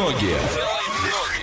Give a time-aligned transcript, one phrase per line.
[0.00, 0.40] многие.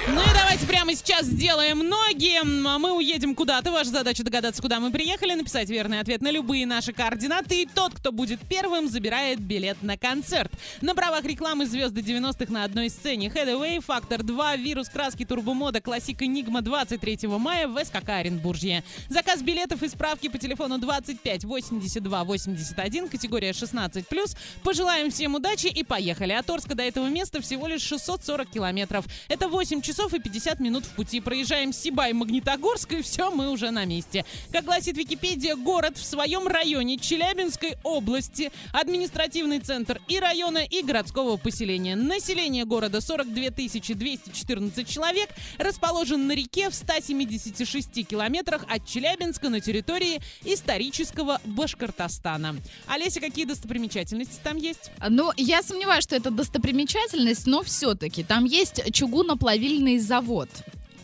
[0.08, 2.38] И давайте прямо сейчас сделаем ноги.
[2.38, 3.72] А Мы уедем куда-то.
[3.72, 7.62] Ваша задача догадаться, куда мы приехали, написать верный ответ на любые наши координаты.
[7.62, 10.52] И тот, кто будет первым, забирает билет на концерт.
[10.82, 13.28] На правах рекламы звезды 90-х на одной сцене.
[13.28, 18.84] Headway, Фактор 2, Вирус Краски, Турбомода, Классик Энигма 23 мая в СКК Оренбуржье.
[19.10, 24.38] Заказ билетов и справки по телефону 25 82 81, категория 16+.
[24.64, 26.34] Пожелаем всем удачи и поехали.
[26.34, 29.06] От Орска до этого места всего лишь 640 километров.
[29.30, 31.20] Это 8 часов и 50 минут в пути.
[31.20, 34.26] Проезжаем Сибай, Магнитогорск, и все, мы уже на месте.
[34.52, 41.38] Как гласит Википедия, город в своем районе Челябинской области, административный центр и района, и городского
[41.38, 41.96] поселения.
[41.96, 50.22] Население города 42 214 человек, расположен на реке в 176 километрах от Челябинска на территории
[50.44, 52.56] исторического Башкортостана.
[52.88, 54.92] Олеся, какие достопримечательности там есть?
[55.08, 60.47] Ну, я сомневаюсь, что это достопримечательность, но все-таки там есть чугуноплавильный завод.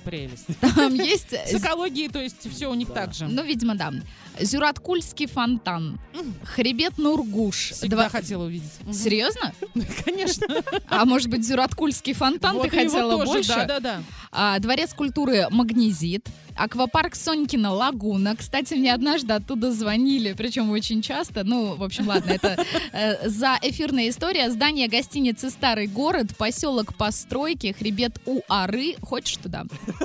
[0.03, 0.47] Прелесть.
[0.75, 1.31] Там есть...
[1.31, 3.25] С экологией, то есть все у них так же.
[3.25, 3.93] Ну, видимо, да.
[4.39, 5.99] Зюраткульский фонтан.
[6.43, 7.71] Хребет Нургуш.
[7.71, 8.71] Всегда Два- хотела увидеть.
[8.91, 9.53] Серьезно?
[10.05, 10.47] Конечно.
[10.87, 13.55] А может быть, Зюраткульский фонтан Вот ты хотела больше?
[13.55, 14.03] Да-да-да.
[14.21, 14.22] А,
[14.59, 16.27] Дворец культуры Магнезит.
[16.55, 18.35] Аквапарк Сонькина Лагуна.
[18.35, 21.43] Кстати, мне однажды оттуда звонили, причем очень часто.
[21.43, 24.51] Ну, в общем, ладно, это э, за эфирная история.
[24.51, 28.95] Здание гостиницы «Старый город», поселок постройки, хребет Уары.
[29.01, 29.63] Хочешь туда?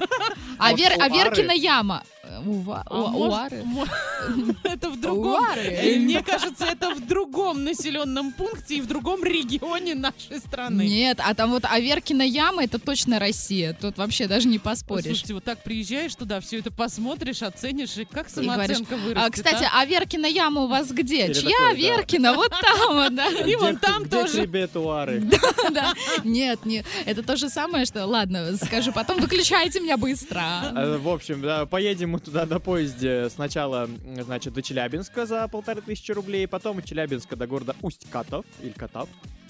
[0.61, 1.09] А, Вер, а?
[1.09, 2.03] Веркина яма.
[2.45, 3.65] Ува- А У- может- Уары.
[4.65, 5.33] Это в другом.
[5.43, 5.61] Уары.
[5.63, 10.83] э, Мне кажется, это в другом населенном пункте и в другом регионе нашей страны.
[10.87, 13.77] Нет, а там вот Аверкина яма это точно Россия.
[13.81, 15.05] Тут вообще даже не поспоришь.
[15.07, 19.25] Слушайте, вот так приезжаешь туда, все это посмотришь, оценишь, и как И самооценка вырастет.
[19.27, 19.81] А, кстати, а?
[19.81, 21.27] а Веркина яма у вас где?
[21.27, 21.75] Или Чья такое, да.
[21.97, 22.35] Веркина?
[22.35, 23.29] Вот там, вот, да.
[23.47, 24.33] И вон Где- там где тоже.
[24.41, 25.23] хребет Уары?
[25.73, 25.93] Да.
[26.25, 30.43] Нет, не, это то же самое, что, ладно, скажу потом, выключайте меня быстро.
[30.75, 33.89] Э, В общем, да, поедем туда на поезде сначала,
[34.21, 39.09] значит, до Челябинска за полторы тысячи рублей, потом от Челябинска до города Усть-Катов, или Катав.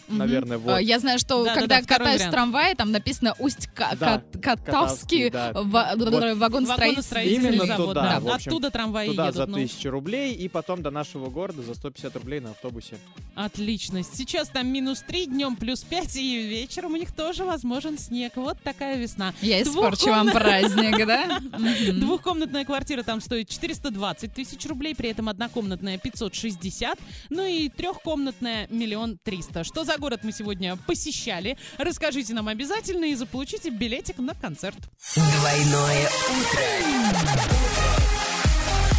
[0.08, 0.78] Наверное, А, вот.
[0.78, 5.52] Я знаю, что Да-да-да, когда второй катаюсь в трамвае, там написано Да, Усть-Катавский Катавский, да.
[5.54, 8.16] вагон строительный Именно завод, да.
[8.16, 9.56] общем, Оттуда трамваи Туда за едут.
[9.56, 9.62] ну.
[9.62, 12.96] тысячу рублей и потом до нашего города за 150 рублей на автобусе.
[13.34, 14.02] Отлично.
[14.02, 18.32] Сейчас там минус 3, днем плюс 5, и вечером у них тоже возможен снег.
[18.36, 19.32] Вот такая весна.
[19.40, 21.38] Я испорчу вам праздник, да?
[21.92, 26.98] Двухкомнатная квартира там стоит 420 тысяч рублей, при этом однокомнатная 560,
[27.30, 29.64] ну и трехкомнатная миллион триста.
[29.64, 31.56] Что за город мы сегодня посещали?
[31.78, 34.78] Расскажите нам обязательно и заполучите билетик на концерт.
[35.14, 36.62] Двойное утро.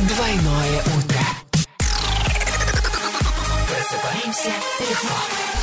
[0.08, 1.20] Двойное утро.
[3.68, 5.59] Просыпаемся легко.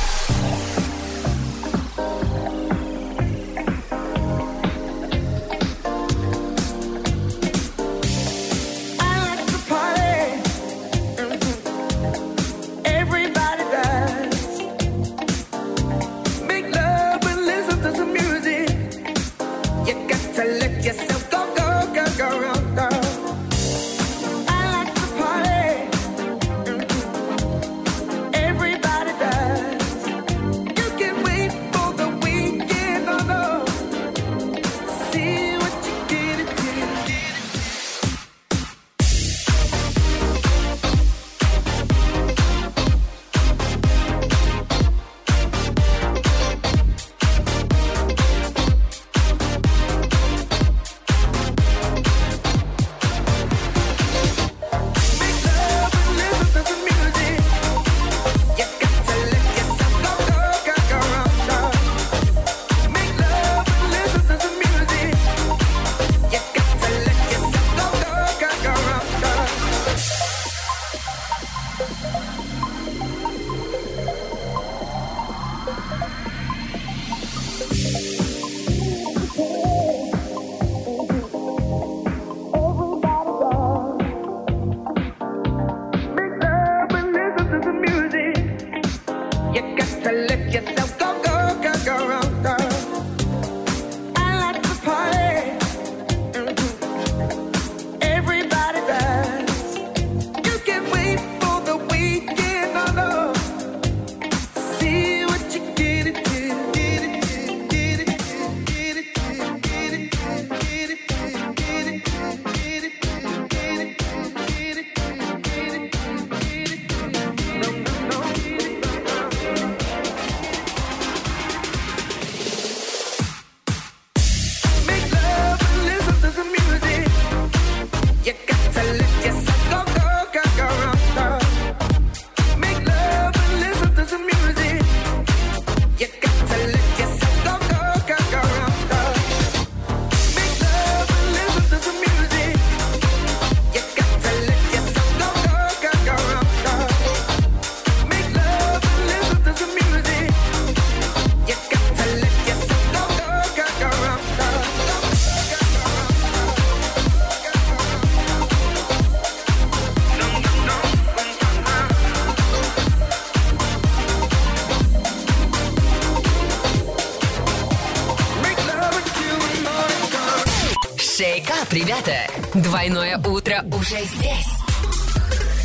[171.17, 172.27] Шейкап, ребята!
[172.53, 174.45] Двойное утро уже здесь.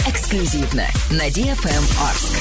[0.08, 2.38] Эксклюзивно на DFM Орск.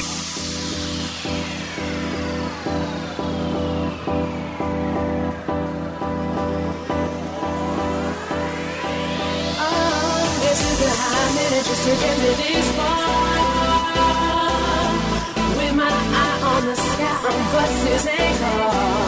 [11.68, 13.12] Just to get me this far.
[15.58, 19.01] With my eye on the sky, on buses and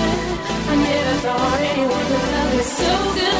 [0.70, 3.36] I never thought anyone could love me so good.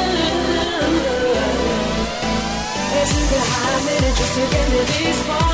[2.99, 5.48] It took a high minute just to get me this far.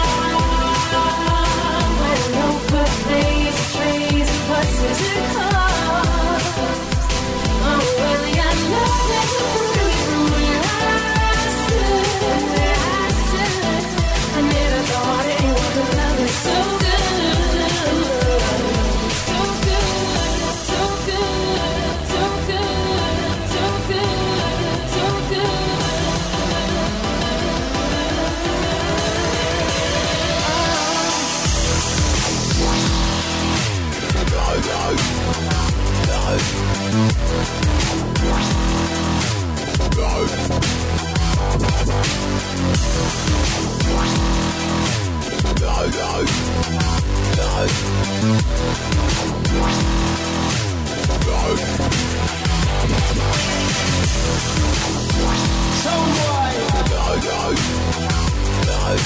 [58.96, 59.02] Ну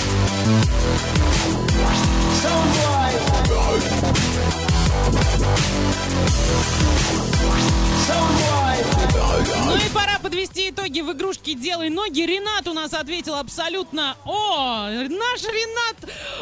[8.75, 9.18] и пора
[10.49, 12.21] подвести итоги в игрушке «Делай ноги».
[12.21, 14.15] Ренат у нас ответил абсолютно...
[14.25, 15.95] О, наш Ренат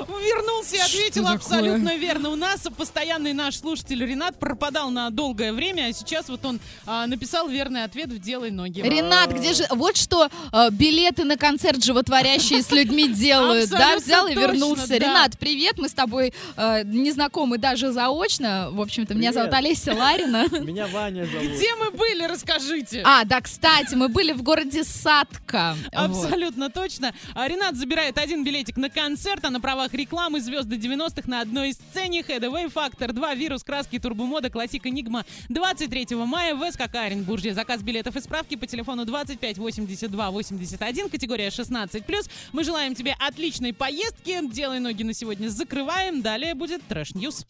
[0.07, 1.35] вернулся и ответил такое?
[1.35, 2.29] абсолютно верно.
[2.29, 7.07] У нас постоянный наш слушатель Ренат пропадал на долгое время, а сейчас вот он а,
[7.07, 8.81] написал верный ответ в «Делай ноги».
[8.81, 9.65] Ренат, где же...
[9.71, 13.97] Вот что э, билеты на концерт животворящие с людьми делают, да?
[13.97, 14.95] Взял и вернулся.
[14.95, 18.69] Ренат, привет, мы с тобой э, не знакомы даже заочно.
[18.71, 20.47] В общем-то, меня зовут Олеся Ларина.
[20.59, 21.47] Меня Ваня зовут.
[21.47, 23.01] Где мы были, расскажите.
[23.03, 25.75] А, да, кстати, мы были в городе Сатка.
[25.91, 25.93] Вот.
[25.93, 27.13] Абсолютно точно.
[27.33, 31.73] А Ренат забирает один билетик на концерт, а на правах рекламы звезды 90-х на одной
[31.73, 32.21] сцене.
[32.21, 37.53] Haddaway, Фактор 2, вирус, краски, турбомода, Classic Enigma 23 мая в СКК Оренбурге.
[37.53, 42.29] Заказ билетов и справки по телефону 25 82 81, категория 16+.
[42.53, 44.39] Мы желаем тебе отличной поездки.
[44.51, 46.21] Делай ноги на сегодня закрываем.
[46.21, 47.45] Далее будет trash news.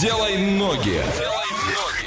[0.00, 1.00] Делай ноги.
[1.18, 2.01] Делай ноги.